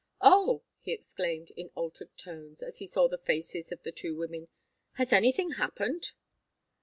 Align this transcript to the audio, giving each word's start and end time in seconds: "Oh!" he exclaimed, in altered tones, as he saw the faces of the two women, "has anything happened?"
"Oh!" 0.23 0.63
he 0.79 0.93
exclaimed, 0.93 1.51
in 1.51 1.69
altered 1.75 2.17
tones, 2.17 2.63
as 2.63 2.79
he 2.79 2.87
saw 2.87 3.07
the 3.07 3.19
faces 3.19 3.71
of 3.71 3.83
the 3.83 3.91
two 3.91 4.15
women, 4.15 4.47
"has 4.93 5.13
anything 5.13 5.51
happened?" 5.51 6.13